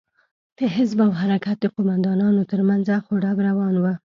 [0.57, 3.85] د حزب او حرکت د قومندانانو تر منځ اخ و ډب روان و.